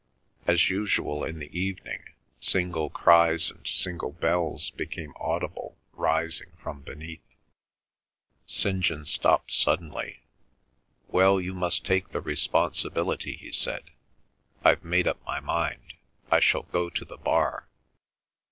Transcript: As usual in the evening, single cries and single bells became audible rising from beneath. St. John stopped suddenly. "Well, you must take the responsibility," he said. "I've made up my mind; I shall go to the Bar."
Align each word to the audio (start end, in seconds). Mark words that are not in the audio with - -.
As 0.47 0.71
usual 0.71 1.23
in 1.23 1.37
the 1.37 1.55
evening, 1.55 2.09
single 2.39 2.89
cries 2.89 3.51
and 3.51 3.67
single 3.67 4.11
bells 4.13 4.71
became 4.71 5.13
audible 5.19 5.77
rising 5.93 6.49
from 6.57 6.81
beneath. 6.81 7.21
St. 8.47 8.79
John 8.79 9.05
stopped 9.05 9.53
suddenly. 9.53 10.21
"Well, 11.09 11.39
you 11.39 11.53
must 11.53 11.85
take 11.85 12.09
the 12.09 12.19
responsibility," 12.19 13.35
he 13.35 13.51
said. 13.51 13.91
"I've 14.63 14.83
made 14.83 15.07
up 15.07 15.23
my 15.23 15.39
mind; 15.39 15.93
I 16.31 16.39
shall 16.39 16.63
go 16.63 16.89
to 16.89 17.05
the 17.05 17.17
Bar." 17.17 17.67